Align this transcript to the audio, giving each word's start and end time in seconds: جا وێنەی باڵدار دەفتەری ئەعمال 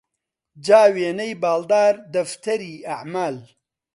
جا 0.65 0.81
وێنەی 0.95 1.33
باڵدار 1.41 1.95
دەفتەری 2.13 2.75
ئەعمال 2.87 3.35